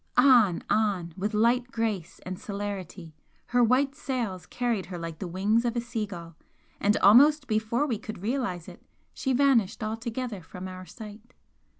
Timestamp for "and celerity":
2.25-3.13